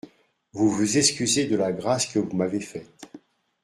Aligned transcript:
Vous 0.53 0.71
vous 0.71 0.97
excusez 0.97 1.45
de 1.45 1.55
la 1.55 1.71
grâce 1.71 2.07
que 2.07 2.17
vous 2.17 2.35
m'avez 2.35 2.59
faite. 2.59 2.91